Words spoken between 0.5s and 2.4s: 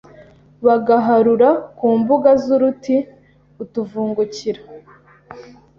bagaharura ku mbuga